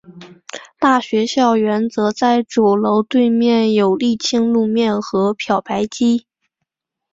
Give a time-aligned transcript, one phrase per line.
[0.79, 6.25] 大学校园则在主楼对面有沥青路面和漂白机。